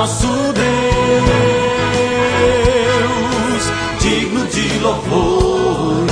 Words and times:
nosso 0.00 0.26
Deus, 0.26 0.64
digno 4.00 4.46
de 4.46 4.78
louvores. 4.78 6.10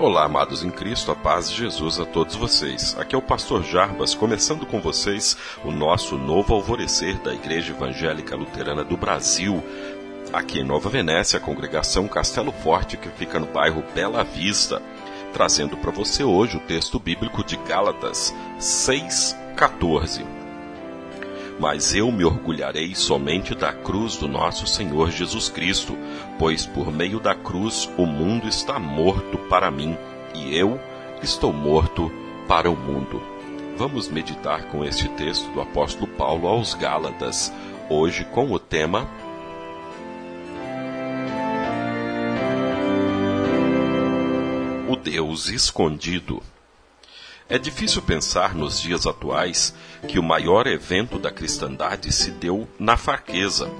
Olá, 0.00 0.24
amados 0.24 0.64
em 0.64 0.70
Cristo, 0.70 1.12
a 1.12 1.14
paz 1.14 1.48
de 1.48 1.58
Jesus 1.58 2.00
a 2.00 2.04
todos 2.04 2.34
vocês. 2.34 2.96
Aqui 2.98 3.14
é 3.14 3.18
o 3.18 3.22
pastor 3.22 3.62
Jarbas, 3.62 4.16
começando 4.16 4.66
com 4.66 4.80
vocês 4.80 5.36
o 5.64 5.70
nosso 5.70 6.18
novo 6.18 6.54
alvorecer 6.54 7.20
da 7.20 7.32
Igreja 7.32 7.72
Evangélica 7.72 8.34
Luterana 8.34 8.82
do 8.82 8.96
Brasil. 8.96 9.62
Aqui 10.32 10.58
em 10.58 10.64
Nova 10.64 10.88
Venécia, 10.88 11.36
a 11.36 11.40
congregação 11.40 12.08
Castelo 12.08 12.50
Forte, 12.50 12.96
que 12.96 13.08
fica 13.10 13.38
no 13.38 13.46
bairro 13.46 13.84
Bela 13.94 14.24
Vista, 14.24 14.82
trazendo 15.34 15.76
para 15.76 15.90
você 15.90 16.22
hoje 16.22 16.56
o 16.56 16.60
texto 16.60 16.96
bíblico 17.00 17.44
de 17.44 17.56
Gálatas 17.56 18.32
6:14. 18.58 20.24
Mas 21.58 21.92
eu 21.92 22.10
me 22.12 22.24
orgulharei 22.24 22.94
somente 22.94 23.52
da 23.52 23.72
cruz 23.72 24.16
do 24.16 24.28
nosso 24.28 24.64
Senhor 24.66 25.10
Jesus 25.10 25.48
Cristo, 25.48 25.98
pois 26.38 26.64
por 26.64 26.92
meio 26.92 27.18
da 27.18 27.34
cruz 27.34 27.90
o 27.98 28.06
mundo 28.06 28.46
está 28.46 28.78
morto 28.78 29.36
para 29.48 29.72
mim 29.72 29.98
e 30.34 30.56
eu 30.56 30.80
estou 31.20 31.52
morto 31.52 32.10
para 32.46 32.70
o 32.70 32.76
mundo. 32.76 33.20
Vamos 33.76 34.08
meditar 34.08 34.68
com 34.68 34.84
este 34.84 35.08
texto 35.08 35.50
do 35.50 35.60
apóstolo 35.60 36.06
Paulo 36.06 36.46
aos 36.46 36.74
Gálatas, 36.74 37.52
hoje 37.90 38.24
com 38.24 38.52
o 38.52 38.58
tema 38.58 39.08
Deus 45.04 45.50
Escondido. 45.50 46.42
É 47.46 47.58
difícil 47.58 48.00
pensar 48.00 48.54
nos 48.54 48.80
dias 48.80 49.06
atuais 49.06 49.74
que 50.08 50.18
o 50.18 50.22
maior 50.22 50.66
evento 50.66 51.18
da 51.18 51.30
cristandade 51.30 52.10
se 52.10 52.30
deu 52.30 52.66
na 52.78 52.96
fraqueza, 52.96 53.70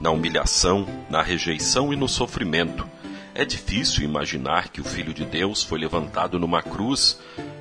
na 0.00 0.10
humilhação, 0.10 0.84
na 1.08 1.22
rejeição 1.22 1.92
e 1.92 1.96
no 1.96 2.08
sofrimento. 2.08 2.84
É 3.32 3.44
difícil 3.44 4.02
imaginar 4.02 4.70
que 4.70 4.80
o 4.80 4.84
Filho 4.84 5.14
de 5.14 5.24
Deus 5.24 5.62
foi 5.62 5.78
levantado 5.78 6.36
numa 6.36 6.60
cruz, 6.60 7.16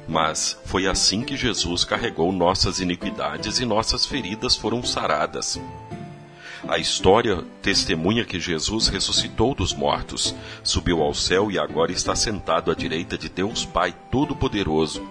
mas 0.08 0.60
foi 0.66 0.88
assim 0.88 1.22
que 1.22 1.38
Jesus 1.38 1.86
carregou 1.86 2.32
nossas 2.32 2.80
iniquidades 2.80 3.60
e 3.60 3.66
nossas 3.66 4.04
feridas 4.04 4.56
foram 4.56 4.84
saradas. 4.84 5.60
A 6.72 6.78
história 6.78 7.44
testemunha 7.62 8.24
que 8.24 8.40
Jesus 8.40 8.88
ressuscitou 8.88 9.54
dos 9.54 9.74
mortos, 9.74 10.34
subiu 10.64 11.02
ao 11.02 11.14
céu 11.14 11.52
e 11.52 11.60
agora 11.60 11.92
está 11.92 12.16
sentado 12.16 12.72
à 12.72 12.74
direita 12.74 13.18
de 13.18 13.28
Deus 13.28 13.66
Pai 13.66 13.94
Todo-Poderoso. 14.10 15.06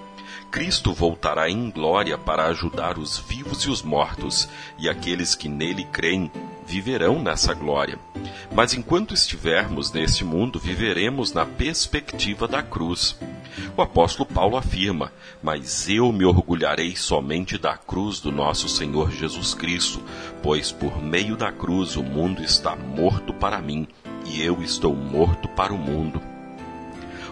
Cristo 0.50 0.94
voltará 0.94 1.50
em 1.50 1.70
glória 1.70 2.16
para 2.16 2.46
ajudar 2.46 2.96
os 2.96 3.18
vivos 3.18 3.60
e 3.64 3.68
os 3.68 3.82
mortos, 3.82 4.48
e 4.78 4.88
aqueles 4.88 5.34
que 5.34 5.50
nele 5.50 5.84
creem 5.84 6.32
viverão 6.66 7.20
nessa 7.20 7.52
glória. 7.52 7.98
Mas 8.54 8.72
enquanto 8.72 9.12
estivermos 9.12 9.92
neste 9.92 10.24
mundo, 10.24 10.58
viveremos 10.58 11.34
na 11.34 11.44
perspectiva 11.44 12.48
da 12.48 12.62
cruz. 12.62 13.18
O 13.76 13.82
apóstolo 13.82 14.28
Paulo 14.28 14.56
afirma: 14.56 15.12
Mas 15.42 15.88
eu 15.88 16.12
me 16.12 16.24
orgulharei 16.24 16.96
somente 16.96 17.58
da 17.58 17.76
cruz 17.76 18.20
do 18.20 18.30
nosso 18.30 18.68
Senhor 18.68 19.10
Jesus 19.10 19.54
Cristo, 19.54 20.02
pois 20.42 20.70
por 20.72 21.02
meio 21.02 21.36
da 21.36 21.50
cruz 21.50 21.96
o 21.96 22.02
mundo 22.02 22.42
está 22.42 22.76
morto 22.76 23.32
para 23.32 23.60
mim, 23.60 23.86
e 24.26 24.42
eu 24.42 24.62
estou 24.62 24.94
morto 24.94 25.48
para 25.48 25.72
o 25.72 25.78
mundo. 25.78 26.20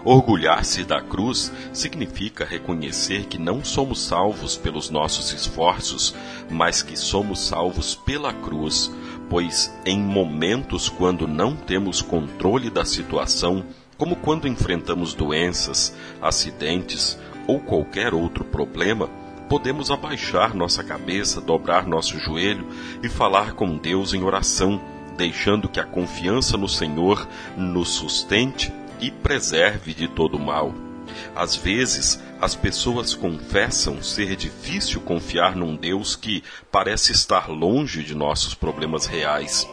Orgulhar-se 0.04 0.84
da 0.84 1.02
cruz 1.02 1.52
significa 1.72 2.44
reconhecer 2.44 3.26
que 3.26 3.36
não 3.36 3.64
somos 3.64 4.00
salvos 4.00 4.56
pelos 4.56 4.90
nossos 4.90 5.32
esforços, 5.32 6.14
mas 6.48 6.82
que 6.82 6.96
somos 6.96 7.40
salvos 7.40 7.94
pela 7.94 8.32
cruz, 8.32 8.90
pois 9.28 9.72
em 9.84 9.98
momentos 9.98 10.88
quando 10.88 11.26
não 11.26 11.54
temos 11.54 12.00
controle 12.00 12.70
da 12.70 12.84
situação, 12.84 13.64
como 13.98 14.14
quando 14.14 14.46
enfrentamos 14.46 15.12
doenças, 15.12 15.92
acidentes 16.22 17.18
ou 17.48 17.58
qualquer 17.58 18.14
outro 18.14 18.44
problema, 18.44 19.10
podemos 19.48 19.90
abaixar 19.90 20.54
nossa 20.54 20.84
cabeça, 20.84 21.40
dobrar 21.40 21.86
nosso 21.86 22.18
joelho 22.18 22.68
e 23.02 23.08
falar 23.08 23.54
com 23.54 23.76
Deus 23.76 24.14
em 24.14 24.22
oração, 24.22 24.80
deixando 25.16 25.68
que 25.68 25.80
a 25.80 25.84
confiança 25.84 26.56
no 26.56 26.68
Senhor 26.68 27.26
nos 27.56 27.88
sustente 27.88 28.72
e 29.00 29.10
preserve 29.10 29.92
de 29.92 30.06
todo 30.06 30.38
mal. 30.38 30.72
Às 31.34 31.56
vezes, 31.56 32.22
as 32.40 32.54
pessoas 32.54 33.14
confessam 33.14 34.00
ser 34.02 34.36
difícil 34.36 35.00
confiar 35.00 35.56
num 35.56 35.74
Deus 35.74 36.14
que 36.14 36.44
parece 36.70 37.10
estar 37.10 37.48
longe 37.48 38.04
de 38.04 38.14
nossos 38.14 38.54
problemas 38.54 39.06
reais. 39.06 39.68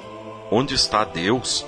Onde 0.50 0.74
está 0.74 1.04
Deus? 1.04 1.66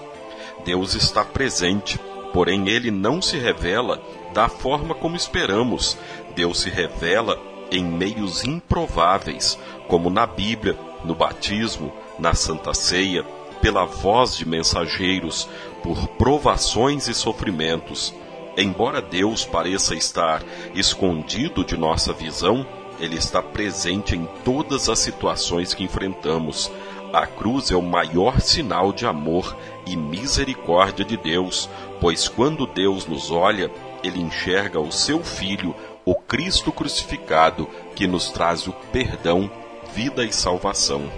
Deus 0.66 0.96
está 0.96 1.24
presente, 1.24 2.00
porém 2.34 2.70
ele 2.70 2.92
não 2.92 3.22
se 3.22 3.38
revela 3.38 4.02
da 4.34 4.48
forma 4.48 4.94
como 4.94 5.16
esperamos. 5.16 5.98
Deus 6.36 6.62
se 6.62 6.70
revela 6.70 7.40
em 7.72 7.84
meios 7.84 8.44
improváveis, 8.44 9.58
como 9.88 10.10
na 10.10 10.26
Bíblia, 10.26 10.78
no 11.04 11.16
batismo, 11.16 11.94
na 12.20 12.34
Santa 12.34 12.74
Ceia, 12.74 13.24
pela 13.62 13.86
voz 13.86 14.36
de 14.36 14.48
mensageiros, 14.48 15.50
por 15.84 16.08
provações 16.10 17.08
e 17.08 17.14
sofrimentos. 17.14 18.14
Embora 18.58 19.02
Deus 19.02 19.46
pareça 19.46 19.96
estar 19.96 20.44
escondido 20.74 21.64
de 21.64 21.78
nossa 21.78 22.14
visão, 22.14 22.66
Ele 23.00 23.16
está 23.16 23.42
presente 23.42 24.16
em 24.16 24.28
todas 24.44 24.90
as 24.90 25.00
situações 25.00 25.74
que 25.74 25.84
enfrentamos. 25.84 26.72
A 27.14 27.26
cruz 27.26 27.72
é 27.72 27.76
o 27.76 27.82
maior 27.82 28.42
sinal 28.42 28.92
de 28.92 29.06
amor 29.06 29.56
e 29.86 29.96
misericórdia 29.96 31.06
de 31.06 31.16
Deus, 31.16 31.70
pois 32.02 32.28
quando 32.28 32.68
Deus 32.68 33.06
nos 33.06 33.32
olha, 33.32 33.72
Ele 34.04 34.22
enxerga 34.22 34.80
o 34.80 34.92
seu 34.92 35.24
Filho, 35.24 35.74
o 36.04 36.14
Cristo 36.16 36.72
crucificado, 36.72 37.68
que 37.96 38.08
nos 38.08 38.30
traz 38.30 38.68
o 38.68 38.74
perdão, 38.92 39.50
vida 39.94 40.24
e 40.26 40.34
salvação. 40.34 41.10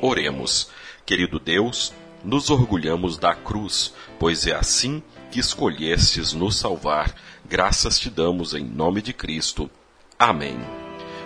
Oremos. 0.00 0.70
Querido 1.04 1.40
Deus, 1.40 1.92
nos 2.24 2.50
orgulhamos 2.50 3.18
da 3.18 3.34
cruz, 3.34 3.92
pois 4.18 4.46
é 4.46 4.54
assim 4.54 5.02
que 5.30 5.40
escolhestes 5.40 6.32
nos 6.32 6.56
salvar. 6.56 7.14
Graças 7.48 7.98
te 7.98 8.08
damos 8.08 8.54
em 8.54 8.64
nome 8.64 9.02
de 9.02 9.12
Cristo. 9.12 9.68
Amém. 10.18 10.79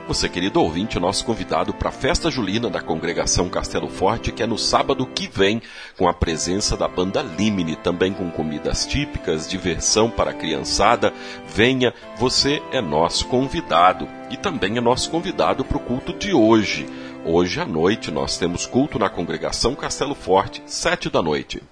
Você, 0.07 0.29
querido 0.29 0.61
ouvinte, 0.61 1.01
nosso 1.01 1.25
convidado 1.25 1.73
para 1.73 1.89
a 1.89 1.93
festa 1.93 2.31
julina 2.31 2.69
da 2.69 2.83
congregação 2.83 3.49
Castelo 3.49 3.89
Forte, 3.89 4.33
que 4.33 4.43
é 4.43 4.47
no 4.47 4.59
sábado 4.59 5.07
que 5.07 5.27
vem, 5.27 5.63
com 5.97 6.07
a 6.07 6.13
presença 6.13 6.77
da 6.77 6.87
banda 6.87 7.23
Limine, 7.23 7.75
também 7.75 8.13
com 8.13 8.31
comidas 8.31 8.85
típicas, 8.85 9.49
diversão 9.49 10.11
para 10.11 10.33
a 10.33 10.35
criançada. 10.35 11.11
Venha, 11.49 11.95
você 12.19 12.63
é 12.71 12.83
nosso 12.83 13.27
convidado 13.29 14.07
e 14.31 14.37
também 14.37 14.77
é 14.77 14.81
nosso 14.81 15.11
convidado 15.11 15.65
para 15.65 15.79
o 15.79 15.81
culto 15.81 16.13
de 16.13 16.35
hoje. 16.35 16.87
Hoje 17.25 17.59
à 17.59 17.65
noite 17.65 18.11
nós 18.11 18.37
temos 18.37 18.67
culto 18.67 18.99
na 18.99 19.09
congregação 19.09 19.75
Castelo 19.75 20.15
Forte, 20.15 20.63
sete 20.67 21.09
da 21.09 21.23
noite. 21.23 21.63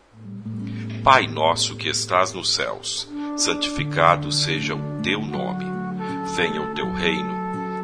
Pai 1.04 1.26
nosso 1.26 1.76
que 1.76 1.90
estás 1.90 2.32
nos 2.32 2.54
céus, 2.54 3.06
santificado 3.36 4.32
seja 4.32 4.74
o 4.74 5.02
teu 5.02 5.20
nome. 5.20 5.66
Venha 6.34 6.62
o 6.62 6.74
teu 6.74 6.90
reino. 6.90 7.41